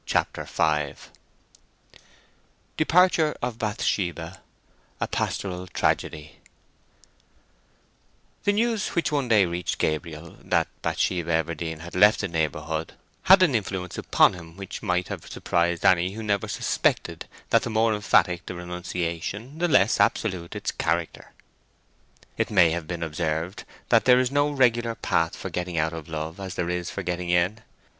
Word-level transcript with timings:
CHAPTER 0.07 0.45
V 0.45 0.95
DEPARTURE 2.75 3.35
OF 3.39 3.59
BATHSHEBA—A 3.59 5.07
PASTORAL 5.07 5.67
TRAGEDY 5.67 6.39
The 8.45 8.51
news 8.51 8.87
which 8.95 9.11
one 9.11 9.27
day 9.27 9.45
reached 9.45 9.77
Gabriel, 9.77 10.37
that 10.43 10.67
Bathsheba 10.81 11.29
Everdene 11.29 11.81
had 11.81 11.93
left 11.93 12.21
the 12.21 12.27
neighbourhood, 12.27 12.93
had 13.25 13.43
an 13.43 13.53
influence 13.53 13.95
upon 13.99 14.33
him 14.33 14.57
which 14.57 14.81
might 14.81 15.09
have 15.09 15.31
surprised 15.31 15.85
any 15.85 16.13
who 16.13 16.23
never 16.23 16.47
suspected 16.47 17.27
that 17.51 17.61
the 17.61 17.69
more 17.69 17.93
emphatic 17.93 18.47
the 18.47 18.55
renunciation 18.55 19.59
the 19.59 19.67
less 19.67 19.99
absolute 19.99 20.55
its 20.55 20.71
character. 20.71 21.31
It 22.39 22.49
may 22.49 22.71
have 22.71 22.87
been 22.87 23.03
observed 23.03 23.65
that 23.89 24.05
there 24.05 24.19
is 24.19 24.31
no 24.31 24.49
regular 24.49 24.95
path 24.95 25.35
for 25.35 25.51
getting 25.51 25.77
out 25.77 25.93
of 25.93 26.09
love 26.09 26.39
as 26.39 26.55
there 26.55 26.71
is 26.71 26.89
for 26.89 27.03
getting 27.03 27.29
in. 27.29 27.61